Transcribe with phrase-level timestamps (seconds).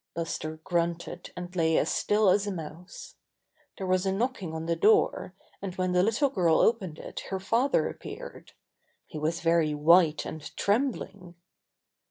[0.15, 3.17] Buster grunted and lay as still as a mouse.
[3.77, 7.39] There was a knocking on the door, and when the little girl opened it her
[7.39, 8.53] father appeared.
[9.05, 11.35] He was very white and trembling.